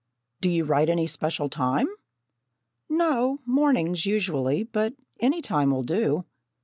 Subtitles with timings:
[0.39, 1.85] "Do you write any special time?"
[2.89, 6.21] "No, mornings, usually; but any time will do."